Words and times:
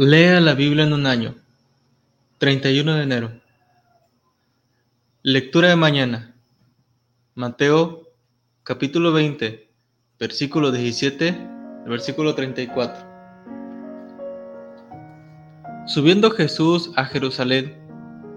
Lea 0.00 0.40
la 0.40 0.54
Biblia 0.54 0.84
en 0.84 0.92
un 0.92 1.06
año. 1.06 1.34
31 2.38 2.94
de 2.94 3.02
enero. 3.02 3.32
Lectura 5.24 5.70
de 5.70 5.74
mañana. 5.74 6.36
Mateo 7.34 8.04
capítulo 8.62 9.12
20, 9.12 9.68
versículo 10.20 10.70
17 10.70 11.36
versículo 11.84 12.36
34. 12.36 13.08
Subiendo 15.88 16.30
Jesús 16.30 16.92
a 16.94 17.04
Jerusalén, 17.04 17.76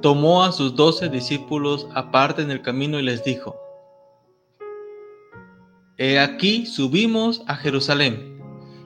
tomó 0.01 0.43
a 0.43 0.51
sus 0.53 0.75
doce 0.75 1.09
discípulos 1.09 1.87
aparte 1.93 2.41
en 2.41 2.49
el 2.49 2.63
camino 2.63 2.97
y 2.97 3.03
les 3.03 3.23
dijo, 3.23 3.55
He 5.99 6.17
aquí 6.17 6.65
subimos 6.65 7.43
a 7.45 7.55
Jerusalén, 7.55 8.41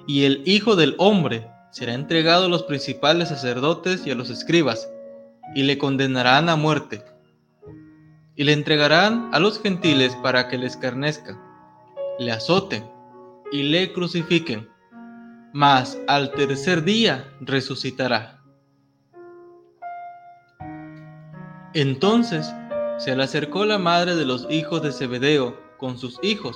y 0.08 0.26
el 0.26 0.44
Hijo 0.46 0.76
del 0.76 0.96
Hombre 0.98 1.55
será 1.76 1.94
entregado 1.94 2.46
a 2.46 2.48
los 2.48 2.64
principales 2.64 3.28
sacerdotes 3.28 4.08
y 4.08 4.12
a 4.12 4.16
los 4.16 4.30
escribas, 4.30 4.90
y 5.54 5.64
le 5.64 5.78
condenarán 5.78 6.48
a 6.48 6.56
muerte, 6.56 7.04
y 8.34 8.46
le 8.46 8.54
entregarán 8.54 9.30
a 9.34 9.40
los 9.40 9.62
gentiles 9.62 10.16
para 10.24 10.48
que 10.48 10.58
le 10.58 10.68
escarnezcan, 10.68 11.38
le 12.18 12.32
azoten 12.32 12.90
y 13.52 13.64
le 13.64 13.92
crucifiquen, 13.92 14.70
mas 15.52 16.00
al 16.08 16.32
tercer 16.32 16.86
día 16.86 17.30
resucitará. 17.42 18.42
Entonces 21.74 22.56
se 23.00 23.18
le 23.18 23.24
acercó 23.24 23.66
la 23.66 23.80
madre 23.80 24.16
de 24.16 24.24
los 24.24 24.48
hijos 24.50 24.82
de 24.82 24.94
Zebedeo 24.94 25.60
con 25.78 25.98
sus 25.98 26.20
hijos, 26.24 26.56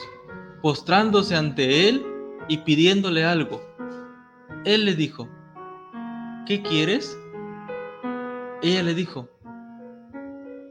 postrándose 0.61 1.35
ante 1.35 1.89
él 1.89 2.05
y 2.47 2.59
pidiéndole 2.59 3.25
algo. 3.25 3.68
Él 4.65 4.83
le 4.83 4.93
dijo, 4.93 5.29
¿qué 6.45 6.61
quieres? 6.61 7.17
Ella 8.61 8.83
le 8.83 8.93
dijo, 8.93 9.29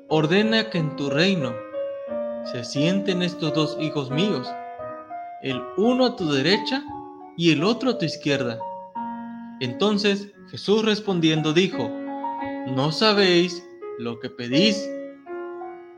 ordena 0.09 0.69
que 0.69 0.77
en 0.77 0.95
tu 0.97 1.09
reino 1.09 1.55
se 2.45 2.65
sienten 2.65 3.23
estos 3.23 3.55
dos 3.55 3.79
hijos 3.81 4.11
míos, 4.11 4.47
el 5.43 5.63
uno 5.79 6.05
a 6.05 6.17
tu 6.17 6.31
derecha 6.31 6.83
y 7.39 7.51
el 7.51 7.65
otro 7.65 7.93
a 7.93 7.99
tu 7.99 8.05
izquierda. 8.05 8.59
Entonces 9.61 10.33
Jesús 10.51 10.85
respondiendo 10.85 11.55
dijo, 11.55 11.89
¿no 12.69 12.93
sabéis 12.93 13.67
lo 13.99 14.21
que 14.21 14.29
pedís? 14.29 14.87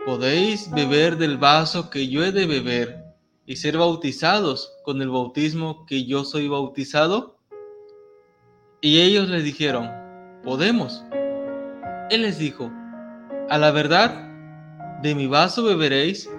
¿Podéis 0.06 0.70
beber 0.70 1.18
del 1.18 1.38
vaso 1.38 1.90
que 1.90 2.06
yo 2.06 2.24
he 2.24 2.30
de 2.30 2.46
beber 2.46 3.04
y 3.46 3.56
ser 3.56 3.76
bautizados 3.76 4.72
con 4.84 5.02
el 5.02 5.10
bautismo 5.10 5.84
que 5.86 6.04
yo 6.04 6.24
soy 6.24 6.46
bautizado? 6.46 7.39
Y 8.82 9.02
ellos 9.02 9.28
le 9.28 9.42
dijeron, 9.42 9.90
podemos. 10.42 11.04
Él 12.08 12.22
les 12.22 12.38
dijo, 12.38 12.72
a 13.50 13.58
la 13.58 13.72
verdad, 13.72 14.26
de 15.02 15.14
mi 15.14 15.26
vaso 15.26 15.62
beberéis, 15.64 16.30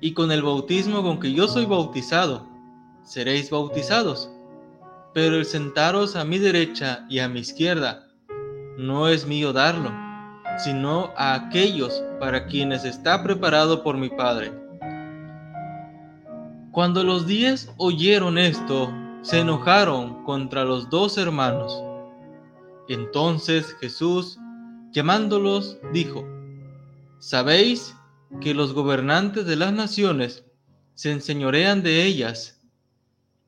y 0.00 0.12
con 0.14 0.30
el 0.30 0.42
bautismo 0.42 1.02
con 1.02 1.18
que 1.18 1.32
yo 1.32 1.48
soy 1.48 1.66
bautizado, 1.66 2.46
seréis 3.02 3.50
bautizados. 3.50 4.30
Pero 5.14 5.36
el 5.36 5.44
sentaros 5.46 6.14
a 6.14 6.24
mi 6.24 6.38
derecha 6.38 7.04
y 7.08 7.18
a 7.18 7.28
mi 7.28 7.40
izquierda, 7.40 8.06
no 8.78 9.08
es 9.08 9.26
mío 9.26 9.52
darlo, 9.52 9.92
sino 10.58 11.12
a 11.16 11.34
aquellos 11.34 12.04
para 12.20 12.46
quienes 12.46 12.84
está 12.84 13.24
preparado 13.24 13.82
por 13.82 13.96
mi 13.96 14.10
Padre. 14.10 14.52
Cuando 16.70 17.02
los 17.02 17.26
diez 17.26 17.68
oyeron 17.78 18.38
esto, 18.38 18.92
se 19.24 19.40
enojaron 19.40 20.22
contra 20.24 20.64
los 20.64 20.90
dos 20.90 21.16
hermanos. 21.16 21.82
Entonces 22.90 23.74
Jesús, 23.80 24.38
llamándolos, 24.92 25.78
dijo, 25.94 26.28
¿sabéis 27.20 27.96
que 28.42 28.52
los 28.52 28.74
gobernantes 28.74 29.46
de 29.46 29.56
las 29.56 29.72
naciones 29.72 30.44
se 30.94 31.10
enseñorean 31.10 31.82
de 31.82 32.04
ellas 32.04 32.60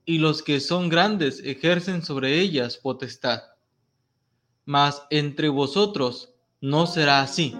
y 0.06 0.16
los 0.16 0.42
que 0.42 0.60
son 0.60 0.88
grandes 0.88 1.42
ejercen 1.44 2.02
sobre 2.02 2.40
ellas 2.40 2.78
potestad? 2.78 3.42
Mas 4.64 5.02
entre 5.10 5.50
vosotros 5.50 6.32
no 6.62 6.86
será 6.86 7.20
así, 7.20 7.54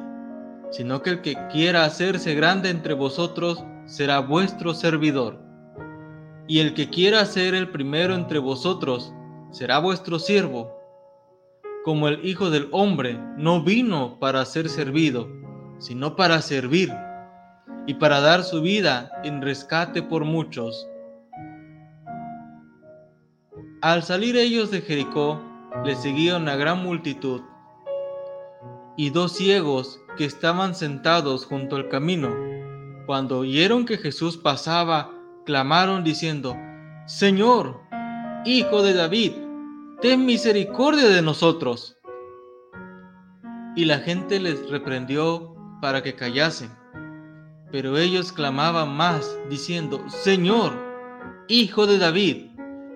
sino 0.71 1.03
que 1.03 1.11
el 1.11 1.21
que 1.21 1.37
quiera 1.53 1.85
hacerse 1.85 2.35
grande 2.35 2.71
entre 2.71 2.95
vosotros 2.95 3.63
será 3.85 4.21
vuestro 4.21 4.73
servidor 4.73 5.46
y 6.49 6.61
el 6.61 6.75
que 6.75 6.89
quiera 6.89 7.25
ser 7.27 7.55
el 7.55 7.71
primero 7.71 8.15
entre 8.15 8.39
vosotros 8.39 9.13
será 9.51 9.79
vuestro 9.79 10.19
siervo. 10.19 10.73
Como 11.85 12.09
el 12.09 12.25
Hijo 12.25 12.51
del 12.51 12.69
Hombre 12.73 13.19
no 13.37 13.63
vino 13.63 14.19
para 14.19 14.45
ser 14.45 14.69
servido, 14.69 15.29
sino 15.79 16.17
para 16.17 16.41
servir 16.43 16.93
y 17.87 17.95
para 17.95 18.21
dar 18.21 18.43
su 18.43 18.61
vida 18.61 19.11
en 19.25 19.43
rescate 19.43 20.03
por 20.03 20.25
muchos. 20.25 20.89
Al 23.83 24.03
salir 24.03 24.37
ellos 24.37 24.71
de 24.71 24.81
Jericó, 24.81 25.41
le 25.85 25.95
seguía 25.95 26.37
una 26.37 26.57
gran 26.57 26.83
multitud, 26.83 27.43
y 28.97 29.11
dos 29.11 29.33
ciegos 29.33 30.01
que 30.17 30.25
estaban 30.25 30.75
sentados 30.75 31.45
junto 31.45 31.77
al 31.77 31.89
camino, 31.89 32.35
cuando 33.05 33.41
oyeron 33.41 33.85
que 33.85 33.99
Jesús 33.99 34.37
pasaba, 34.37 35.13
clamaron 35.47 36.05
diciendo, 36.05 36.57
Señor, 37.07 37.81
Hijo 38.45 38.83
de 38.83 38.93
David, 38.93 39.33
ten 40.03 40.27
misericordia 40.27 41.09
de 41.09 41.23
nosotros. 41.23 41.97
Y 43.77 43.85
la 43.85 43.99
gente 43.99 44.39
les 44.41 44.69
reprendió 44.71 45.55
para 45.81 46.03
que 46.03 46.15
callasen. 46.15 46.71
Pero 47.73 47.97
ellos 47.97 48.33
clamaban 48.33 48.97
más, 48.97 49.39
diciendo, 49.49 50.05
Señor, 50.09 50.73
Hijo 51.49 51.87
de 51.87 51.99
David, 51.99 52.47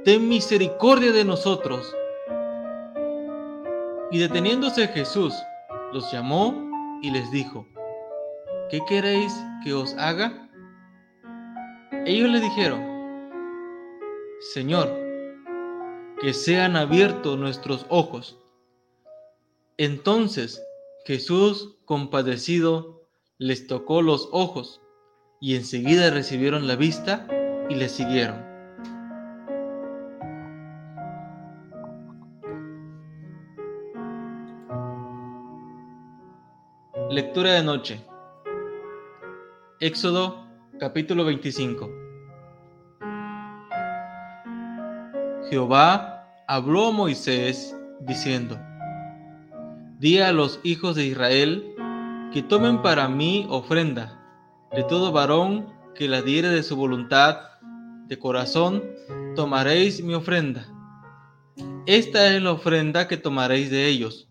ten 0.04 0.28
misericordia 0.28 1.12
de 1.12 1.24
nosotros. 1.24 1.94
Y 4.10 4.18
deteniéndose 4.18 4.88
Jesús, 4.88 5.34
los 5.92 6.10
llamó 6.10 6.54
y 7.00 7.10
les 7.12 7.30
dijo, 7.30 7.66
¿qué 8.70 8.80
queréis 8.88 9.32
que 9.62 9.72
os 9.72 9.94
haga? 9.94 10.49
Ellos 12.10 12.28
le 12.28 12.40
dijeron, 12.40 12.82
Señor, 14.40 14.88
que 16.20 16.34
sean 16.34 16.74
abiertos 16.74 17.38
nuestros 17.38 17.86
ojos. 17.88 18.36
Entonces 19.76 20.60
Jesús, 21.04 21.76
compadecido, 21.84 23.06
les 23.38 23.68
tocó 23.68 24.02
los 24.02 24.28
ojos 24.32 24.80
y 25.40 25.54
enseguida 25.54 26.10
recibieron 26.10 26.66
la 26.66 26.74
vista 26.74 27.28
y 27.68 27.76
le 27.76 27.88
siguieron. 27.88 28.44
Lectura 37.08 37.52
de 37.52 37.62
noche. 37.62 38.04
Éxodo 39.78 40.44
Capítulo 40.80 41.24
25 41.26 41.99
Jehová 45.50 46.28
habló 46.46 46.86
a 46.86 46.92
Moisés 46.92 47.76
diciendo, 48.02 48.56
Di 49.98 50.20
a 50.20 50.32
los 50.32 50.60
hijos 50.62 50.94
de 50.94 51.06
Israel 51.06 51.74
que 52.32 52.44
tomen 52.44 52.82
para 52.82 53.08
mí 53.08 53.46
ofrenda 53.50 54.16
de 54.70 54.84
todo 54.84 55.10
varón 55.10 55.66
que 55.96 56.06
la 56.06 56.22
diere 56.22 56.48
de 56.50 56.62
su 56.62 56.76
voluntad, 56.76 57.40
de 58.06 58.16
corazón, 58.16 58.84
tomaréis 59.34 60.04
mi 60.04 60.14
ofrenda. 60.14 60.68
Esta 61.84 62.32
es 62.32 62.40
la 62.40 62.52
ofrenda 62.52 63.08
que 63.08 63.16
tomaréis 63.16 63.70
de 63.70 63.88
ellos, 63.88 64.28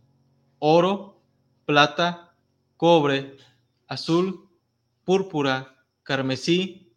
oro, 0.59 1.21
plata, 1.65 2.33
cobre, 2.77 3.35
azul, 3.89 4.49
púrpura, 5.03 5.75
carmesí, 6.03 6.93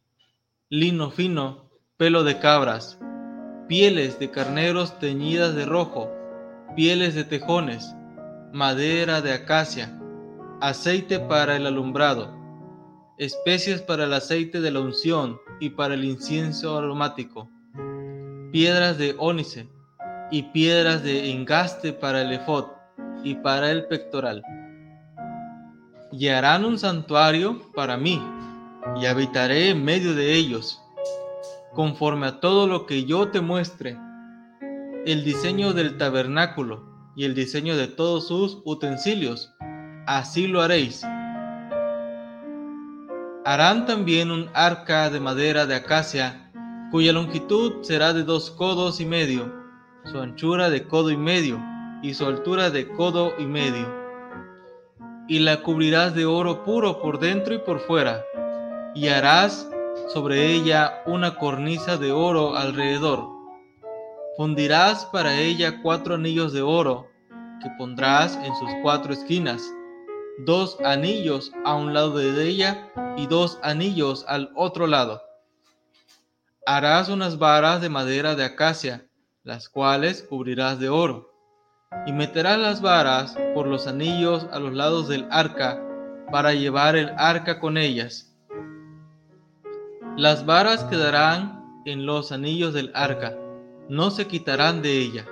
lino 0.69 1.11
fino, 1.11 1.69
pelo 1.97 2.23
de 2.23 2.39
cabras, 2.39 2.99
pieles 3.73 4.19
de 4.19 4.31
carneros 4.31 4.99
teñidas 4.99 5.55
de 5.55 5.65
rojo, 5.65 6.11
pieles 6.77 7.15
de 7.15 7.25
tejones, 7.25 7.97
madera 8.53 9.23
de 9.23 9.33
acacia, 9.33 9.99
aceite 10.61 11.19
para 11.19 11.57
el 11.57 11.67
alumbrado, 11.67 12.37
especias 13.17 13.81
para 13.81 14.05
el 14.05 14.13
aceite 14.13 14.61
de 14.61 14.71
la 14.71 14.81
unción 14.81 15.41
y 15.59 15.71
para 15.71 15.95
el 15.95 16.05
incienso 16.05 16.77
aromático, 16.77 17.49
piedras 18.53 18.99
de 18.99 19.15
ónice 19.17 19.71
y 20.31 20.43
piedras 20.43 21.03
de 21.03 21.31
engaste 21.31 21.95
para 21.95 22.21
el 22.21 22.33
efod 22.33 22.67
y 23.25 23.37
para 23.37 23.71
el 23.71 23.87
pectoral. 23.87 24.43
Y 26.13 26.29
harán 26.29 26.67
un 26.67 26.79
santuario 26.79 27.73
para 27.75 27.97
mí 27.97 28.23
y 29.01 29.07
habitaré 29.07 29.71
en 29.71 29.83
medio 29.83 30.15
de 30.15 30.35
ellos, 30.35 30.82
conforme 31.75 32.27
a 32.27 32.41
todo 32.41 32.67
lo 32.67 32.87
que 32.87 33.05
yo 33.05 33.29
te 33.29 33.41
muestre. 33.41 33.99
El 35.05 35.25
diseño 35.25 35.73
del 35.73 35.97
tabernáculo 35.97 36.93
y 37.17 37.25
el 37.25 37.35
diseño 37.35 37.77
de 37.77 37.89
todos 37.89 38.29
sus 38.29 38.61
utensilios. 38.65 39.55
Así 40.07 40.47
lo 40.47 40.61
haréis. 40.61 41.03
Harán 43.45 43.87
también 43.87 44.31
un 44.31 44.49
arca 44.55 45.11
de 45.11 45.19
madera 45.19 45.67
de 45.67 45.75
acacia, 45.75 46.51
cuya 46.91 47.13
longitud 47.13 47.83
será 47.83 48.13
de 48.13 48.23
dos 48.23 48.51
codos 48.51 49.01
y 49.01 49.07
medio, 49.07 49.53
su 50.05 50.21
anchura 50.21 50.71
de 50.71 50.87
codo 50.87 51.11
y 51.11 51.17
medio, 51.17 51.61
y 52.03 52.15
su 52.15 52.27
altura 52.27 52.71
de 52.71 52.89
codo 52.89 53.33
y 53.39 53.47
medio. 53.47 53.93
Y 55.27 55.41
la 55.41 55.63
cubrirás 55.63 56.15
de 56.15 56.25
oro 56.25 56.65
puro 56.65 57.01
por 57.01 57.19
dentro 57.19 57.55
y 57.55 57.59
por 57.59 57.81
fuera, 57.81 58.25
y 58.95 59.09
harás 59.09 59.69
sobre 60.13 60.53
ella 60.53 61.03
una 61.07 61.37
cornisa 61.37 61.97
de 61.97 62.13
oro 62.13 62.57
alrededor. 62.57 63.29
Fundirás 64.37 65.05
para 65.07 65.39
ella 65.39 65.81
cuatro 65.83 66.15
anillos 66.15 66.53
de 66.53 66.63
oro, 66.63 67.09
que 67.63 67.71
pondrás 67.79 68.37
en 68.37 68.55
sus 68.57 68.71
cuatro 68.83 69.13
esquinas, 69.13 69.63
dos 70.39 70.79
anillos 70.85 71.53
a 71.65 71.75
un 71.75 71.93
lado 71.95 72.17
de 72.17 72.49
ella 72.49 72.91
y 73.17 73.27
dos 73.27 73.59
anillos 73.63 74.25
al 74.29 74.51
otro 74.57 74.87
lado. 74.87 75.23
Harás 76.67 77.09
unas 77.09 77.39
varas 77.39 77.81
de 77.81 77.89
madera 77.89 78.35
de 78.35 78.45
acacia, 78.45 79.07
las 79.45 79.69
cuales 79.69 80.23
cubrirás 80.23 80.79
de 80.79 80.89
oro 80.89 81.33
y 82.07 82.13
meterás 82.13 82.59
las 82.59 82.81
varas 82.81 83.37
por 83.55 83.67
los 83.67 83.87
anillos 83.87 84.47
a 84.51 84.59
los 84.59 84.73
lados 84.73 85.09
del 85.09 85.27
arca 85.31 85.81
para 86.31 86.55
llevar 86.55 86.97
el 86.97 87.13
arca 87.17 87.61
con 87.61 87.77
ellas. 87.77 88.32
Las 90.17 90.45
varas 90.45 90.85
quedarán 90.85 91.83
en 91.87 92.05
los 92.05 92.33
anillos 92.33 92.75
del 92.75 92.93
arca, 92.95 93.35
no 93.89 94.11
se 94.11 94.27
quitarán 94.27 94.83
de 94.83 94.99
ella. 94.99 95.27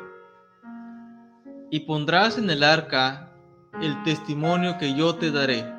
Y 1.70 1.80
pondrás 1.80 2.38
en 2.38 2.48
el 2.48 2.64
arca 2.64 3.30
el 3.82 4.02
testimonio 4.04 4.78
que 4.78 4.94
yo 4.94 5.16
te 5.16 5.30
daré, 5.30 5.70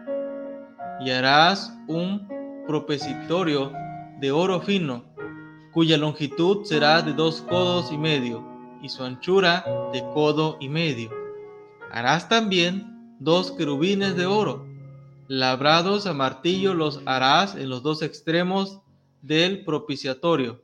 y 1.00 1.09
harás 1.09 1.75
un 1.88 2.27
propesitorio 2.68 3.74
de 4.19 4.31
oro 4.31 4.62
fino, 4.62 5.03
cuya 5.74 5.98
longitud 5.98 6.63
será 6.63 7.01
de 7.01 7.13
dos 7.13 7.42
codos 7.42 7.92
y 7.92 7.98
medio 7.98 8.48
y 8.83 8.89
su 8.89 9.03
anchura 9.03 9.65
de 9.92 10.03
codo 10.13 10.57
y 10.59 10.69
medio. 10.69 11.09
Harás 11.92 12.30
también 12.30 13.15
dos 13.19 13.51
querubines 13.51 14.15
de 14.15 14.27
oro, 14.27 14.68
labrados 15.27 16.06
a 16.06 16.13
martillo 16.13 16.75
los 16.75 17.01
harás 17.07 17.56
en 17.56 17.68
los 17.68 17.81
dos 17.81 18.03
extremos 18.03 18.81
del 19.22 19.64
propiciatorio. 19.64 20.64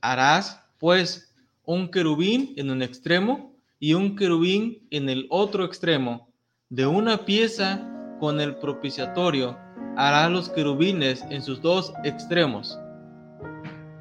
Harás, 0.00 0.62
pues, 0.78 1.34
un 1.64 1.90
querubín 1.90 2.54
en 2.56 2.70
un 2.70 2.82
extremo 2.82 3.56
y 3.78 3.94
un 3.94 4.16
querubín 4.16 4.86
en 4.90 5.08
el 5.08 5.26
otro 5.30 5.64
extremo. 5.64 6.32
De 6.68 6.86
una 6.86 7.24
pieza 7.24 7.86
con 8.20 8.40
el 8.40 8.56
propiciatorio 8.56 9.58
harás 9.96 10.30
los 10.30 10.48
querubines 10.48 11.22
en 11.30 11.42
sus 11.42 11.60
dos 11.60 11.92
extremos 12.04 12.78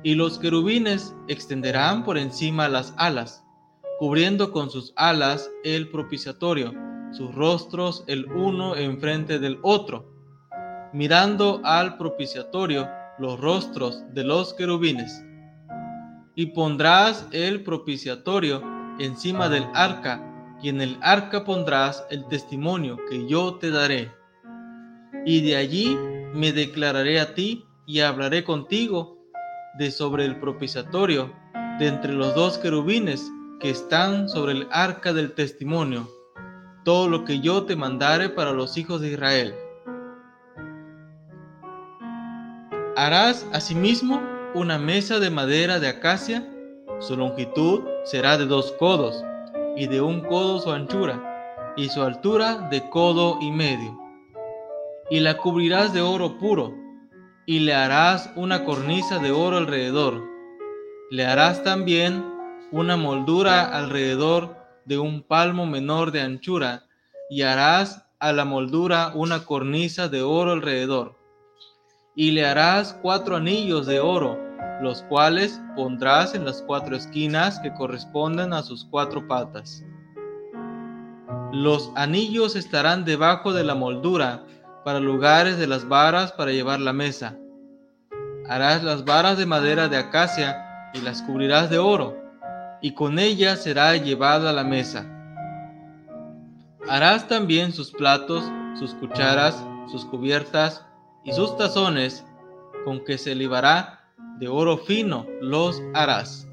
y 0.06 0.14
los 0.14 0.38
querubines 0.38 1.16
extenderán 1.28 2.04
por 2.04 2.18
encima 2.18 2.70
las 2.70 2.94
alas, 2.98 3.44
cubriendo 3.98 4.52
con 4.52 4.70
sus 4.70 4.94
alas 4.96 5.50
el 5.64 5.90
propiciatorio, 5.90 6.74
sus 7.12 7.34
rostros 7.34 8.04
el 8.06 8.26
uno 8.32 8.76
enfrente 8.76 9.40
del 9.40 9.58
otro, 9.64 10.14
mirando 10.94 11.60
al 11.64 11.98
propiciatorio 11.98 12.88
los 13.20 13.40
rostros 13.40 14.04
de 14.14 14.24
los 14.24 14.54
querubines. 14.54 15.24
Y 16.36 16.48
pondrás 16.48 17.28
el 17.32 17.64
propiciatorio 17.64 18.62
encima 19.00 19.50
del 19.50 19.66
arca, 19.74 20.22
y 20.62 20.70
en 20.70 20.82
el 20.82 20.98
arca 21.02 21.44
pondrás 21.44 22.06
el 22.10 22.28
testimonio 22.28 22.98
que 23.10 23.28
yo 23.28 23.56
te 23.56 23.72
daré. 23.72 24.12
Y 25.26 25.42
de 25.42 25.56
allí 25.56 25.98
me 26.34 26.52
declararé 26.52 27.20
a 27.20 27.34
ti 27.34 27.66
y 27.86 28.00
hablaré 28.02 28.44
contigo 28.44 29.18
de 29.78 29.92
sobre 29.92 30.26
el 30.26 30.40
propiciatorio, 30.40 31.34
de 31.80 31.88
entre 31.88 32.14
los 32.14 32.34
dos 32.36 32.58
querubines 32.58 33.30
que 33.60 33.70
están 33.70 34.30
sobre 34.30 34.54
el 34.54 34.68
arca 34.72 35.14
del 35.14 35.34
testimonio, 35.34 36.10
todo 36.84 37.10
lo 37.10 37.26
que 37.26 37.40
yo 37.40 37.64
te 37.64 37.76
mandare 37.76 38.30
para 38.30 38.52
los 38.52 38.78
hijos 38.78 39.02
de 39.02 39.12
Israel. 39.12 39.56
Harás 42.98 43.46
asimismo 43.52 44.22
una 44.54 44.78
mesa 44.78 45.20
de 45.20 45.30
madera 45.30 45.82
de 45.82 45.90
acacia, 45.90 46.50
su 47.00 47.18
longitud 47.18 47.82
será 48.06 48.38
de 48.38 48.46
dos 48.46 48.72
codos, 48.80 49.22
y 49.76 49.88
de 49.88 50.00
un 50.00 50.22
codo 50.22 50.60
su 50.60 50.72
anchura, 50.72 51.74
y 51.76 51.90
su 51.90 52.02
altura 52.02 52.70
de 52.72 52.90
codo 52.90 53.38
y 53.42 53.52
medio. 53.52 54.00
Y 55.10 55.20
la 55.20 55.36
cubrirás 55.36 55.94
de 55.94 56.00
oro 56.00 56.38
puro, 56.38 56.74
y 57.46 57.60
le 57.60 57.74
harás 57.74 58.32
una 58.38 58.64
cornisa 58.64 59.20
de 59.20 59.34
oro 59.34 59.58
alrededor. 59.58 60.24
Le 61.12 61.26
harás 61.26 61.64
también 61.64 62.24
una 62.72 62.96
moldura 62.96 63.66
alrededor 63.78 64.56
de 64.86 65.00
un 65.00 65.22
palmo 65.22 65.66
menor 65.66 66.12
de 66.12 66.22
anchura, 66.22 66.86
y 67.30 67.42
harás 67.42 68.08
a 68.20 68.32
la 68.32 68.46
moldura 68.46 69.12
una 69.16 69.44
cornisa 69.44 70.08
de 70.08 70.22
oro 70.22 70.54
alrededor. 70.54 71.25
Y 72.16 72.32
le 72.32 72.46
harás 72.46 72.98
cuatro 73.02 73.36
anillos 73.36 73.86
de 73.86 74.00
oro, 74.00 74.40
los 74.82 75.04
cuales 75.04 75.62
pondrás 75.76 76.34
en 76.34 76.46
las 76.46 76.62
cuatro 76.62 76.96
esquinas 76.96 77.60
que 77.60 77.74
corresponden 77.74 78.54
a 78.54 78.64
sus 78.64 78.86
cuatro 78.86 79.28
patas. 79.28 79.84
Los 81.52 81.92
anillos 81.96 82.56
estarán 82.56 83.06
debajo 83.06 83.54
de 83.54 83.64
la 83.64 83.76
moldura, 83.76 84.44
para 84.86 85.00
lugares 85.00 85.58
de 85.58 85.66
las 85.66 85.88
varas 85.88 86.32
para 86.32 86.52
llevar 86.52 86.80
la 86.80 86.94
mesa. 86.94 87.36
Harás 88.48 88.84
las 88.84 89.04
varas 89.04 89.36
de 89.40 89.48
madera 89.48 89.88
de 89.88 89.98
acacia 89.98 90.92
y 90.94 91.02
las 91.02 91.24
cubrirás 91.24 91.72
de 91.72 91.80
oro, 91.80 92.16
y 92.82 92.94
con 92.94 93.18
ellas 93.18 93.64
será 93.64 93.98
llevada 93.98 94.54
la 94.54 94.64
mesa. 94.64 95.04
Harás 96.88 97.28
también 97.28 97.74
sus 97.74 97.92
platos, 97.92 98.44
sus 98.78 98.94
cucharas, 98.94 99.66
sus 99.92 100.06
cubiertas 100.06 100.85
y 101.26 101.34
sus 101.34 101.58
tazones, 101.58 102.24
con 102.86 103.04
que 103.04 103.18
se 103.18 103.36
libará 103.36 104.12
de 104.40 104.48
oro 104.48 104.78
fino 104.78 105.26
los 105.42 105.82
harás. 105.94 106.48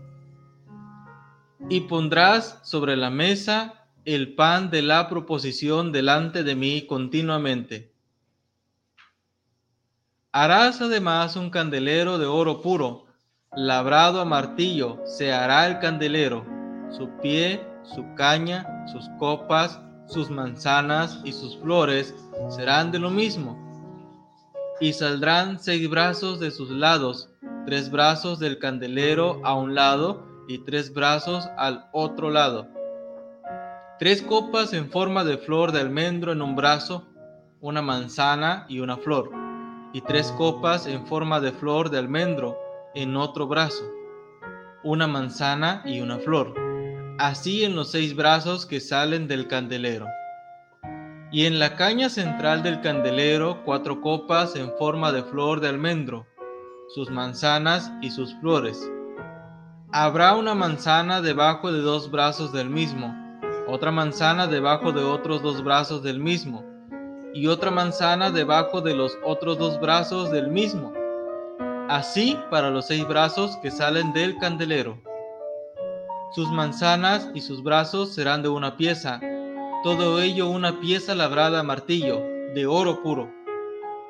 Y 1.68 1.82
pondrás 1.82 2.58
sobre 2.64 2.96
la 2.96 3.10
mesa 3.10 3.86
el 4.04 4.34
pan 4.34 4.70
de 4.70 4.82
la 4.82 5.08
proposición 5.08 5.92
delante 5.92 6.42
de 6.42 6.56
mí 6.56 6.86
continuamente 6.86 7.92
Harás 10.34 10.80
además 10.80 11.36
un 11.36 11.50
candelero 11.50 12.16
de 12.16 12.24
oro 12.24 12.62
puro, 12.62 13.04
labrado 13.54 14.18
a 14.18 14.24
martillo, 14.24 14.98
se 15.04 15.30
hará 15.30 15.66
el 15.66 15.78
candelero, 15.78 16.46
su 16.90 17.10
pie, 17.20 17.62
su 17.82 18.02
caña, 18.14 18.86
sus 18.90 19.10
copas, 19.18 19.78
sus 20.06 20.30
manzanas 20.30 21.20
y 21.22 21.32
sus 21.32 21.58
flores 21.58 22.14
serán 22.48 22.90
de 22.90 22.98
lo 22.98 23.10
mismo. 23.10 23.71
Y 24.80 24.92
saldrán 24.92 25.58
seis 25.58 25.88
brazos 25.88 26.40
de 26.40 26.50
sus 26.50 26.70
lados, 26.70 27.30
tres 27.66 27.90
brazos 27.90 28.38
del 28.38 28.58
candelero 28.58 29.40
a 29.44 29.54
un 29.54 29.74
lado 29.74 30.26
y 30.48 30.58
tres 30.58 30.92
brazos 30.92 31.48
al 31.56 31.88
otro 31.92 32.30
lado. 32.30 32.66
Tres 33.98 34.22
copas 34.22 34.72
en 34.72 34.90
forma 34.90 35.24
de 35.24 35.38
flor 35.38 35.72
de 35.72 35.80
almendro 35.80 36.32
en 36.32 36.42
un 36.42 36.56
brazo, 36.56 37.06
una 37.60 37.82
manzana 37.82 38.66
y 38.68 38.80
una 38.80 38.96
flor 38.96 39.42
y 39.92 40.00
tres 40.00 40.32
copas 40.32 40.86
en 40.86 41.06
forma 41.06 41.40
de 41.40 41.52
flor 41.52 41.90
de 41.90 41.98
almendro 41.98 42.58
en 42.94 43.16
otro 43.16 43.46
brazo, 43.46 43.84
una 44.82 45.06
manzana 45.06 45.82
y 45.84 46.00
una 46.00 46.18
flor, 46.18 46.54
así 47.18 47.64
en 47.64 47.76
los 47.76 47.90
seis 47.90 48.16
brazos 48.16 48.64
que 48.64 48.80
salen 48.80 49.28
del 49.28 49.48
candelero. 49.48 50.06
Y 51.32 51.46
en 51.46 51.58
la 51.58 51.76
caña 51.76 52.10
central 52.10 52.62
del 52.62 52.82
candelero 52.82 53.62
cuatro 53.64 54.02
copas 54.02 54.54
en 54.54 54.70
forma 54.76 55.12
de 55.12 55.22
flor 55.22 55.60
de 55.60 55.68
almendro, 55.68 56.26
sus 56.94 57.10
manzanas 57.10 57.90
y 58.02 58.10
sus 58.10 58.34
flores. 58.34 58.90
Habrá 59.92 60.34
una 60.34 60.54
manzana 60.54 61.22
debajo 61.22 61.72
de 61.72 61.80
dos 61.80 62.10
brazos 62.10 62.52
del 62.52 62.68
mismo, 62.68 63.16
otra 63.66 63.90
manzana 63.90 64.46
debajo 64.46 64.92
de 64.92 65.02
otros 65.02 65.42
dos 65.42 65.64
brazos 65.64 66.02
del 66.02 66.18
mismo, 66.18 66.62
y 67.32 67.46
otra 67.46 67.70
manzana 67.70 68.30
debajo 68.30 68.82
de 68.82 68.94
los 68.94 69.16
otros 69.24 69.56
dos 69.56 69.80
brazos 69.80 70.30
del 70.30 70.48
mismo, 70.48 70.92
así 71.88 72.38
para 72.50 72.68
los 72.68 72.88
seis 72.88 73.08
brazos 73.08 73.56
que 73.62 73.70
salen 73.70 74.12
del 74.12 74.36
candelero. 74.36 75.00
Sus 76.32 76.50
manzanas 76.50 77.30
y 77.32 77.40
sus 77.40 77.62
brazos 77.62 78.14
serán 78.14 78.42
de 78.42 78.50
una 78.50 78.76
pieza, 78.76 79.18
todo 79.82 80.22
ello 80.22 80.48
una 80.48 80.78
pieza 80.78 81.14
labrada 81.14 81.60
a 81.60 81.62
martillo, 81.64 82.20
de 82.54 82.66
oro 82.66 83.02
puro. 83.02 83.28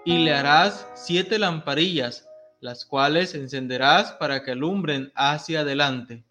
Y 0.05 0.19
le 0.19 0.35
harás 0.35 0.87
siete 0.95 1.39
lamparillas, 1.39 2.29
las 2.61 2.85
cuales 2.85 3.35
encenderás 3.35 4.13
para 4.13 4.43
que 4.43 4.51
alumbren 4.51 5.13
hacia 5.15 5.61
adelante. 5.61 6.25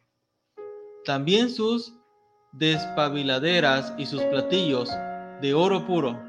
También 1.06 1.50
sus 1.50 1.96
despabiladeras 2.52 3.94
y 3.98 4.06
sus 4.06 4.22
platillos 4.24 4.90
de 5.42 5.54
oro 5.56 5.88
puro. 5.88 6.20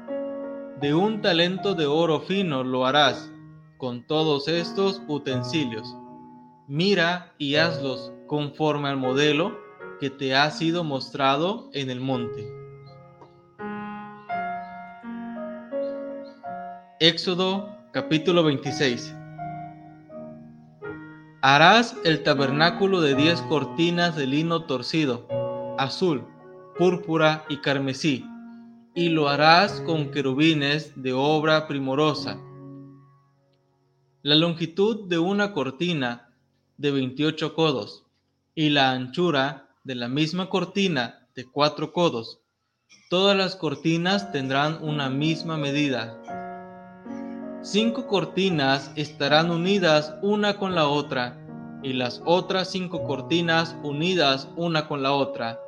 De 0.81 0.95
un 0.95 1.21
talento 1.21 1.75
de 1.75 1.85
oro 1.85 2.21
fino 2.21 2.63
lo 2.63 2.85
harás 2.85 3.31
con 3.77 4.07
todos 4.07 4.47
estos 4.47 5.01
utensilios. 5.07 5.95
Mira 6.67 7.33
y 7.37 7.57
hazlos 7.57 8.11
conforme 8.25 8.89
al 8.89 8.97
modelo 8.97 9.55
que 9.99 10.09
te 10.09 10.33
ha 10.35 10.49
sido 10.49 10.83
mostrado 10.83 11.69
en 11.73 11.91
el 11.91 11.99
monte. 11.99 12.62
Éxodo 17.05 17.67
capítulo 17.91 18.45
26 18.45 19.13
Harás 21.41 21.97
el 22.05 22.23
tabernáculo 22.23 23.01
de 23.01 23.13
diez 23.13 23.41
cortinas 23.41 24.15
de 24.15 24.25
lino 24.25 24.63
torcido, 24.63 25.27
azul, 25.77 26.25
púrpura 26.77 27.43
y 27.49 27.57
carmesí, 27.57 28.25
y 28.95 29.09
lo 29.09 29.27
harás 29.27 29.81
con 29.81 30.11
querubines 30.11 30.93
de 30.95 31.11
obra 31.11 31.67
primorosa. 31.67 32.39
La 34.21 34.35
longitud 34.35 35.05
de 35.09 35.19
una 35.19 35.51
cortina 35.51 36.29
de 36.77 36.91
28 36.91 37.53
codos, 37.53 38.05
y 38.55 38.69
la 38.69 38.91
anchura 38.91 39.75
de 39.83 39.95
la 39.95 40.07
misma 40.07 40.49
cortina 40.49 41.27
de 41.35 41.43
cuatro 41.51 41.91
codos. 41.91 42.39
Todas 43.09 43.35
las 43.35 43.57
cortinas 43.57 44.31
tendrán 44.31 44.81
una 44.81 45.09
misma 45.09 45.57
medida. 45.57 46.42
Cinco 47.63 48.07
cortinas 48.07 48.91
estarán 48.97 49.49
unidas 49.49 50.13
una 50.21 50.57
con 50.57 50.75
la 50.75 50.89
otra 50.89 51.37
y 51.81 51.93
las 51.93 52.21
otras 52.25 52.69
cinco 52.69 53.05
cortinas 53.05 53.77
unidas 53.83 54.49
una 54.57 54.85
con 54.89 55.01
la 55.01 55.13
otra. 55.13 55.61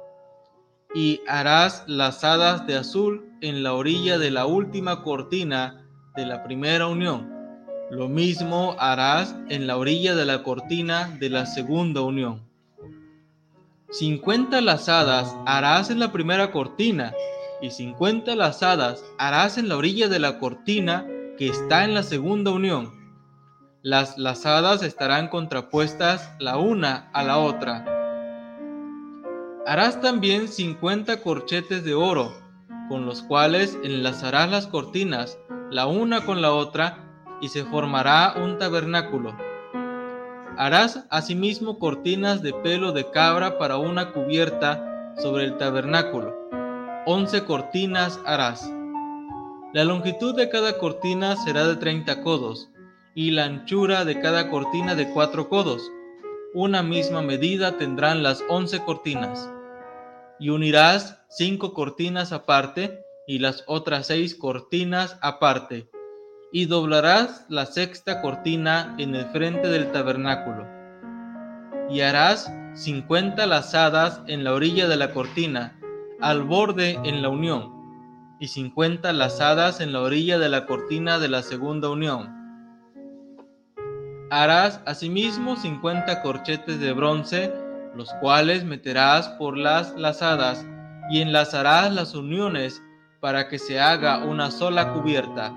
Y 0.94 1.22
harás 1.26 1.86
lazadas 1.88 2.68
de 2.68 2.76
azul 2.76 3.32
en 3.40 3.64
la 3.64 3.74
orilla 3.74 4.18
de 4.18 4.30
la 4.30 4.46
última 4.46 5.04
cortina 5.04 5.88
de 6.18 6.26
la 6.26 6.44
primera 6.44 6.88
unión. 6.88 7.34
Lo 7.90 8.10
mismo 8.10 8.76
harás 8.78 9.34
en 9.48 9.66
la 9.66 9.78
orilla 9.78 10.16
de 10.16 10.26
la 10.26 10.44
cortina 10.44 11.16
de 11.18 11.30
la 11.30 11.46
segunda 11.46 12.02
unión. 12.02 12.44
Cincuenta 13.90 14.60
lazadas 14.60 15.34
harás 15.46 15.90
en 15.90 16.00
la 16.00 16.12
primera 16.12 16.52
cortina 16.52 17.14
y 17.62 17.72
cincuenta 17.72 18.36
lazadas 18.36 19.02
harás 19.18 19.58
en 19.58 19.70
la 19.70 19.78
orilla 19.78 20.10
de 20.10 20.20
la 20.20 20.40
cortina 20.40 21.08
que 21.38 21.50
está 21.50 21.84
en 21.84 21.94
la 21.94 22.04
segunda 22.04 22.52
unión. 22.52 22.94
Las 23.82 24.18
lazadas 24.18 24.84
estarán 24.84 25.28
contrapuestas 25.28 26.32
la 26.40 26.58
una 26.58 27.10
a 27.14 27.24
la 27.24 27.38
otra. 27.38 27.86
Harás 29.68 30.02
también 30.02 30.48
cincuenta 30.48 31.22
corchetes 31.22 31.84
de 31.84 31.94
oro, 31.94 32.34
con 32.90 33.06
los 33.06 33.22
cuales 33.22 33.78
enlazarás 33.84 34.50
las 34.50 34.68
cortinas 34.68 35.38
la 35.72 35.88
una 35.88 36.26
con 36.26 36.42
la 36.42 36.52
otra, 36.52 37.00
y 37.42 37.50
se 37.50 37.66
formará 37.66 38.36
un 38.38 38.58
tabernáculo. 38.58 39.36
Harás 40.58 41.06
asimismo 41.10 41.80
cortinas 41.80 42.42
de 42.42 42.54
pelo 42.54 42.94
de 42.94 43.10
cabra 43.12 43.58
para 43.58 43.78
una 43.78 44.14
cubierta 44.14 45.14
sobre 45.18 45.44
el 45.44 45.58
tabernáculo. 45.58 46.34
Once 47.06 47.44
cortinas 47.44 48.20
harás. 48.26 48.72
La 49.76 49.84
longitud 49.84 50.34
de 50.38 50.48
cada 50.48 50.78
cortina 50.78 51.36
será 51.36 51.68
de 51.68 51.76
treinta 51.76 52.22
codos, 52.22 52.70
y 53.14 53.32
la 53.32 53.44
anchura 53.44 54.06
de 54.06 54.22
cada 54.22 54.50
cortina 54.50 54.96
de 54.96 55.10
cuatro 55.10 55.50
codos. 55.50 55.92
Una 56.54 56.82
misma 56.82 57.22
medida 57.22 57.78
tendrán 57.78 58.24
las 58.24 58.42
once 58.48 58.82
cortinas. 58.86 59.52
Y 60.40 60.48
unirás 60.48 61.22
cinco 61.28 61.74
cortinas 61.74 62.32
aparte 62.32 63.04
y 63.28 63.40
las 63.40 63.66
otras 63.68 64.08
seis 64.08 64.34
cortinas 64.34 65.18
aparte, 65.22 65.90
y 66.54 66.68
doblarás 66.68 67.46
la 67.50 67.66
sexta 67.66 68.22
cortina 68.22 68.96
en 68.98 69.14
el 69.14 69.26
frente 69.26 69.68
del 69.68 69.92
tabernáculo. 69.92 70.66
Y 71.90 72.00
harás 72.00 72.50
cincuenta 72.76 73.46
lazadas 73.46 74.22
en 74.28 74.46
la 74.46 74.54
orilla 74.54 74.88
de 74.88 74.96
la 74.96 75.12
cortina, 75.12 75.78
al 76.22 76.44
borde 76.44 76.98
en 77.04 77.22
la 77.22 77.28
unión 77.28 77.75
y 78.40 78.48
cincuenta 78.48 79.14
lazadas 79.14 79.80
en 79.80 79.94
la 79.94 80.02
orilla 80.02 80.38
de 80.38 80.50
la 80.50 80.66
cortina 80.66 81.20
de 81.20 81.30
la 81.30 81.42
segunda 81.42 81.90
unión. 81.90 82.34
Harás 84.30 84.82
asimismo 84.86 85.56
cincuenta 85.56 86.22
corchetes 86.22 86.80
de 86.80 86.94
bronce, 86.94 87.54
los 87.96 88.12
cuales 88.16 88.66
meterás 88.66 89.30
por 89.30 89.58
las 89.58 89.96
lazadas 89.96 90.66
y 91.10 91.22
enlazarás 91.22 91.94
las 91.94 92.16
uniones 92.16 92.82
para 93.22 93.48
que 93.48 93.60
se 93.60 93.80
haga 93.80 94.26
una 94.26 94.52
sola 94.52 94.94
cubierta. 94.94 95.54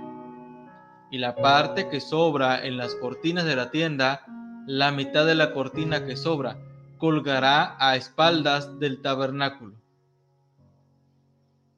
Y 1.10 1.18
la 1.18 1.34
parte 1.34 1.88
que 1.88 2.00
sobra 2.00 2.64
en 2.64 2.76
las 2.76 2.94
cortinas 2.96 3.44
de 3.44 3.56
la 3.56 3.70
tienda, 3.70 4.24
la 4.66 4.92
mitad 4.92 5.26
de 5.26 5.34
la 5.34 5.52
cortina 5.52 6.04
que 6.04 6.16
sobra, 6.16 6.58
colgará 6.98 7.76
a 7.78 7.96
espaldas 7.96 8.78
del 8.78 9.00
tabernáculo 9.00 9.74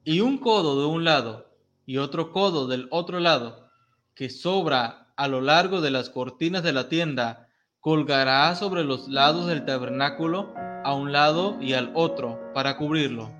y 0.03 0.21
un 0.21 0.39
codo 0.39 0.81
de 0.81 0.87
un 0.87 1.03
lado 1.03 1.45
y 1.85 1.97
otro 1.97 2.31
codo 2.31 2.67
del 2.67 2.87
otro 2.89 3.19
lado, 3.19 3.69
que 4.15 4.29
sobra 4.29 5.13
a 5.15 5.27
lo 5.27 5.41
largo 5.41 5.81
de 5.81 5.91
las 5.91 6.09
cortinas 6.09 6.63
de 6.63 6.73
la 6.73 6.89
tienda, 6.89 7.47
colgará 7.79 8.55
sobre 8.55 8.83
los 8.83 9.07
lados 9.07 9.47
del 9.47 9.65
tabernáculo 9.65 10.53
a 10.83 10.93
un 10.95 11.11
lado 11.11 11.57
y 11.61 11.73
al 11.73 11.91
otro 11.93 12.39
para 12.53 12.77
cubrirlo. 12.77 13.31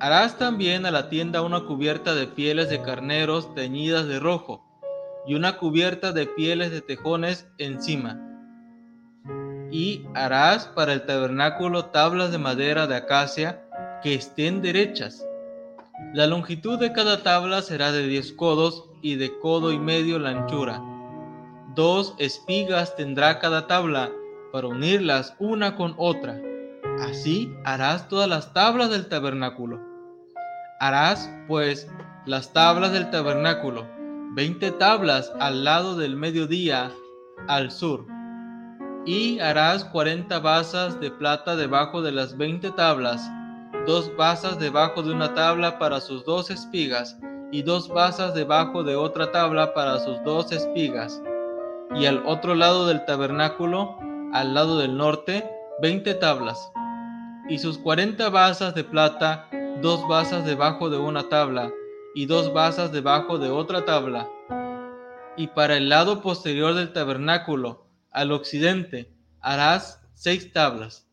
Harás 0.00 0.36
también 0.36 0.84
a 0.86 0.90
la 0.90 1.08
tienda 1.08 1.42
una 1.42 1.64
cubierta 1.64 2.14
de 2.14 2.26
pieles 2.26 2.68
de 2.70 2.82
carneros 2.82 3.54
teñidas 3.54 4.06
de 4.06 4.20
rojo 4.20 4.64
y 5.26 5.34
una 5.34 5.58
cubierta 5.58 6.12
de 6.12 6.26
pieles 6.26 6.70
de 6.70 6.82
tejones 6.82 7.48
encima. 7.58 8.20
Y 9.70 10.04
harás 10.14 10.66
para 10.66 10.92
el 10.92 11.06
tabernáculo 11.06 11.86
tablas 11.86 12.30
de 12.30 12.38
madera 12.38 12.86
de 12.86 12.96
acacia 12.96 13.64
que 14.02 14.14
estén 14.14 14.60
derechas 14.60 15.24
la 16.14 16.26
longitud 16.26 16.78
de 16.78 16.92
cada 16.92 17.22
tabla 17.22 17.62
será 17.62 17.90
de 17.90 18.06
diez 18.06 18.32
codos 18.32 18.84
y 19.00 19.16
de 19.16 19.38
codo 19.38 19.72
y 19.72 19.78
medio 19.78 20.18
la 20.18 20.30
anchura. 20.30 20.82
Dos 21.74 22.14
espigas 22.18 22.94
tendrá 22.96 23.38
cada 23.38 23.66
tabla 23.66 24.10
para 24.52 24.68
unirlas 24.68 25.34
una 25.38 25.74
con 25.74 25.94
otra. 25.96 26.38
Así 27.00 27.50
harás 27.64 28.08
todas 28.08 28.28
las 28.28 28.52
tablas 28.52 28.90
del 28.90 29.08
tabernáculo. 29.08 29.80
Harás, 30.80 31.30
pues, 31.48 31.88
las 32.26 32.52
tablas 32.52 32.92
del 32.92 33.10
tabernáculo, 33.10 33.86
veinte 34.34 34.70
tablas 34.70 35.32
al 35.40 35.64
lado 35.64 35.96
del 35.96 36.16
mediodía 36.16 36.92
al 37.48 37.70
sur. 37.70 38.06
Y 39.06 39.40
harás 39.40 39.84
cuarenta 39.86 40.38
basas 40.38 41.00
de 41.00 41.10
plata 41.10 41.56
debajo 41.56 42.02
de 42.02 42.12
las 42.12 42.36
veinte 42.36 42.70
tablas 42.70 43.28
dos 43.86 44.14
basas 44.16 44.58
debajo 44.60 45.02
de 45.02 45.12
una 45.12 45.34
tabla 45.34 45.78
para 45.78 46.00
sus 46.00 46.24
dos 46.24 46.50
espigas, 46.50 47.18
y 47.50 47.62
dos 47.62 47.88
basas 47.88 48.32
debajo 48.32 48.84
de 48.84 48.96
otra 48.96 49.32
tabla 49.32 49.74
para 49.74 49.98
sus 49.98 50.22
dos 50.22 50.52
espigas. 50.52 51.20
Y 51.94 52.06
al 52.06 52.24
otro 52.24 52.54
lado 52.54 52.86
del 52.86 53.04
tabernáculo, 53.04 53.98
al 54.32 54.54
lado 54.54 54.78
del 54.78 54.96
norte, 54.96 55.44
veinte 55.80 56.14
tablas. 56.14 56.70
Y 57.48 57.58
sus 57.58 57.76
cuarenta 57.76 58.30
basas 58.30 58.74
de 58.74 58.84
plata, 58.84 59.48
dos 59.82 60.06
basas 60.08 60.46
debajo 60.46 60.88
de 60.88 60.98
una 60.98 61.28
tabla, 61.28 61.70
y 62.14 62.26
dos 62.26 62.52
basas 62.52 62.92
debajo 62.92 63.38
de 63.38 63.50
otra 63.50 63.84
tabla. 63.84 64.28
Y 65.36 65.48
para 65.48 65.76
el 65.76 65.88
lado 65.88 66.22
posterior 66.22 66.74
del 66.74 66.92
tabernáculo, 66.92 67.86
al 68.12 68.32
occidente, 68.32 69.12
harás 69.40 70.00
seis 70.14 70.52
tablas 70.52 71.08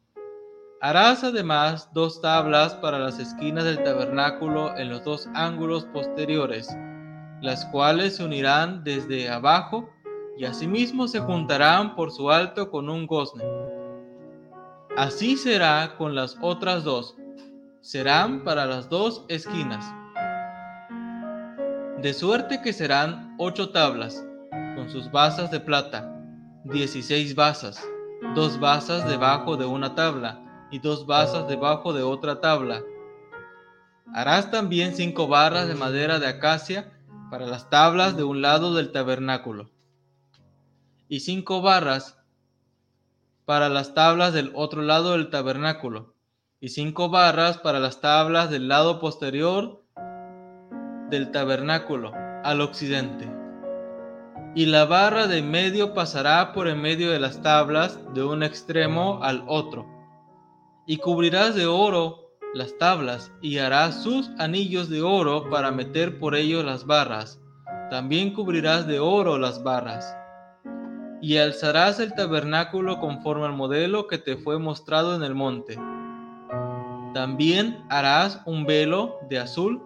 Harás 0.81 1.25
además 1.25 1.89
dos 1.93 2.21
tablas 2.21 2.74
para 2.75 3.00
las 3.00 3.19
esquinas 3.19 3.65
del 3.65 3.83
tabernáculo 3.83 4.77
en 4.77 4.89
los 4.89 5.03
dos 5.03 5.27
ángulos 5.33 5.83
posteriores, 5.91 6.74
las 7.41 7.65
cuales 7.65 8.15
se 8.15 8.24
unirán 8.24 8.86
desde 8.86 9.29
abajo 9.29 9.89
y 10.38 10.45
asimismo 10.45 11.09
se 11.09 11.19
juntarán 11.19 11.98
por 11.98 12.12
su 12.12 12.31
alto 12.31 12.71
con 12.71 12.89
un 12.89 13.07
gozne. 13.07 13.43
Así 14.95 15.36
será 15.36 15.95
con 15.98 16.15
las 16.15 16.38
otras 16.39 16.86
dos, 16.86 17.17
serán 17.81 18.45
para 18.45 18.65
las 18.65 18.88
dos 18.88 19.25
esquinas. 19.27 19.86
De 22.01 22.13
suerte 22.13 22.62
que 22.62 22.71
serán 22.71 23.36
ocho 23.38 23.71
tablas, 23.71 24.25
con 24.77 24.89
sus 24.89 25.12
basas 25.12 25.51
de 25.51 25.59
plata, 25.59 26.09
dieciséis 26.63 27.36
basas, 27.36 27.86
dos 28.33 28.57
basas 28.62 29.05
debajo 29.09 29.57
de 29.57 29.65
una 29.65 29.93
tabla, 29.93 30.45
y 30.72 30.80
dos 30.80 31.06
basas 31.06 31.48
debajo 31.48 31.94
de 31.94 32.04
otra 32.04 32.42
tabla. 32.42 32.82
Harás 34.14 34.52
también 34.52 34.96
cinco 34.96 35.28
barras 35.28 35.68
de 35.68 35.76
madera 35.76 36.20
de 36.20 36.28
acacia 36.28 36.92
para 37.30 37.46
las 37.46 37.70
tablas 37.70 38.18
de 38.18 38.24
un 38.24 38.42
lado 38.42 38.74
del 38.74 38.92
tabernáculo, 38.92 39.70
y 41.08 41.20
cinco 41.20 41.62
barras 41.62 42.18
para 43.46 43.70
las 43.70 43.94
tablas 43.94 44.34
del 44.34 44.52
otro 44.56 44.82
lado 44.82 45.12
del 45.12 45.30
tabernáculo, 45.30 46.16
y 46.60 46.70
cinco 46.70 47.10
barras 47.10 47.58
para 47.58 47.80
las 47.80 48.02
tablas 48.02 48.50
del 48.50 48.68
lado 48.68 49.00
posterior 49.00 49.84
del 51.10 51.32
tabernáculo 51.32 52.12
al 52.44 52.62
occidente. 52.62 53.32
Y 54.56 54.66
la 54.66 54.86
barra 54.86 55.28
de 55.28 55.42
medio 55.42 55.94
pasará 55.94 56.54
por 56.54 56.68
en 56.68 56.82
medio 56.82 57.12
de 57.12 57.20
las 57.20 57.42
tablas 57.42 58.00
de 58.14 58.24
un 58.24 58.42
extremo 58.42 59.20
al 59.24 59.44
otro. 59.48 59.99
Y 60.89 60.98
cubrirás 60.98 61.53
de 61.53 61.67
oro 61.67 62.31
las 62.55 62.75
tablas 62.79 63.31
y 63.43 63.60
harás 63.60 64.01
sus 64.01 64.31
anillos 64.39 64.89
de 64.89 65.03
oro 65.03 65.48
para 65.51 65.69
meter 65.69 66.17
por 66.17 66.34
ellos 66.34 66.65
las 66.65 66.88
barras. 66.88 67.39
También 67.91 68.34
cubrirás 68.34 68.88
de 68.88 69.00
oro 69.00 69.38
las 69.38 69.62
barras. 69.62 70.17
Y 71.22 71.38
alzarás 71.38 72.00
el 72.00 72.15
tabernáculo 72.15 73.00
conforme 73.00 73.46
al 73.46 73.53
modelo 73.53 74.08
que 74.08 74.17
te 74.17 74.36
fue 74.36 74.58
mostrado 74.58 75.15
en 75.15 75.22
el 75.22 75.36
monte. 75.36 75.79
También 77.13 77.86
harás 77.91 78.41
un 78.48 78.65
velo 78.65 79.19
de 79.29 79.38
azul, 79.38 79.79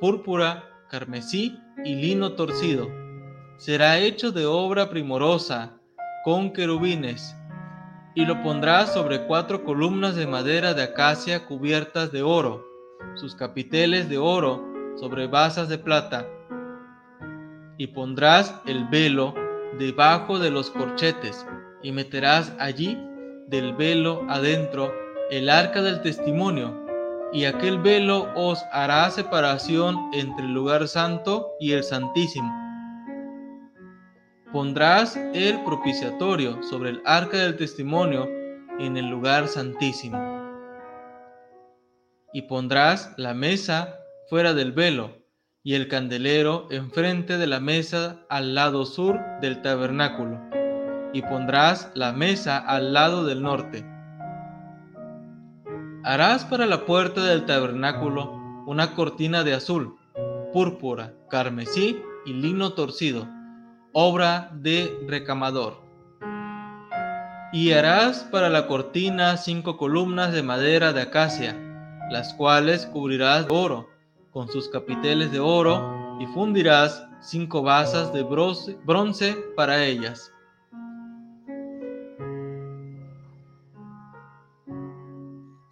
púrpura, 0.00 0.62
carmesí 0.88 1.58
y 1.84 1.96
lino 1.96 2.34
torcido. 2.34 2.88
Será 3.56 3.98
hecho 3.98 4.30
de 4.30 4.46
obra 4.46 4.88
primorosa, 4.88 5.80
con 6.22 6.52
querubines, 6.52 7.34
y 8.18 8.26
lo 8.26 8.42
pondrás 8.42 8.92
sobre 8.92 9.22
cuatro 9.28 9.62
columnas 9.62 10.16
de 10.16 10.26
madera 10.26 10.74
de 10.74 10.82
acacia 10.82 11.46
cubiertas 11.46 12.10
de 12.10 12.22
oro, 12.22 12.66
sus 13.14 13.36
capiteles 13.36 14.08
de 14.08 14.18
oro 14.18 14.60
sobre 14.96 15.28
basas 15.28 15.68
de 15.68 15.78
plata. 15.78 16.26
Y 17.76 17.86
pondrás 17.86 18.52
el 18.66 18.86
velo 18.86 19.36
debajo 19.78 20.40
de 20.40 20.50
los 20.50 20.68
corchetes, 20.70 21.46
y 21.80 21.92
meterás 21.92 22.52
allí 22.58 22.98
del 23.46 23.72
velo 23.76 24.26
adentro 24.28 24.92
el 25.30 25.48
arca 25.48 25.80
del 25.80 26.02
testimonio, 26.02 26.76
y 27.32 27.44
aquel 27.44 27.78
velo 27.78 28.32
os 28.34 28.64
hará 28.72 29.08
separación 29.12 29.96
entre 30.12 30.44
el 30.44 30.54
lugar 30.54 30.88
santo 30.88 31.52
y 31.60 31.70
el 31.70 31.84
santísimo. 31.84 32.67
Pondrás 34.52 35.16
el 35.16 35.62
propiciatorio 35.64 36.62
sobre 36.62 36.90
el 36.90 37.02
arca 37.04 37.38
del 37.38 37.56
testimonio 37.56 38.28
en 38.78 38.96
el 38.96 39.08
lugar 39.08 39.48
santísimo. 39.48 40.18
Y 42.32 42.42
pondrás 42.42 43.12
la 43.16 43.34
mesa 43.34 43.96
fuera 44.28 44.54
del 44.54 44.72
velo 44.72 45.18
y 45.62 45.74
el 45.74 45.88
candelero 45.88 46.68
enfrente 46.70 47.38
de 47.38 47.46
la 47.46 47.60
mesa 47.60 48.24
al 48.28 48.54
lado 48.54 48.86
sur 48.86 49.18
del 49.40 49.62
tabernáculo. 49.62 50.40
Y 51.12 51.22
pondrás 51.22 51.90
la 51.94 52.12
mesa 52.12 52.58
al 52.58 52.92
lado 52.92 53.24
del 53.24 53.42
norte 53.42 53.84
Harás 56.04 56.46
para 56.46 56.64
la 56.64 56.86
puerta 56.86 57.22
del 57.22 57.44
tabernáculo 57.44 58.32
una 58.66 58.94
cortina 58.94 59.44
de 59.44 59.52
azul, 59.52 59.96
púrpura, 60.54 61.12
carmesí 61.28 62.00
y 62.24 62.32
lino 62.32 62.72
torcido, 62.72 63.28
obra 64.00 64.48
de 64.52 64.96
recamador. 65.08 65.82
Y 67.52 67.72
harás 67.72 68.20
para 68.30 68.48
la 68.48 68.68
cortina 68.68 69.36
cinco 69.36 69.76
columnas 69.76 70.32
de 70.32 70.44
madera 70.44 70.92
de 70.92 71.02
acacia, 71.02 71.56
las 72.08 72.32
cuales 72.34 72.86
cubrirás 72.86 73.48
de 73.48 73.54
oro, 73.56 73.88
con 74.30 74.46
sus 74.46 74.68
capiteles 74.68 75.32
de 75.32 75.40
oro, 75.40 76.16
y 76.20 76.26
fundirás 76.26 77.04
cinco 77.20 77.62
basas 77.62 78.12
de 78.12 78.22
bronce 78.22 79.36
para 79.56 79.84
ellas 79.84 80.32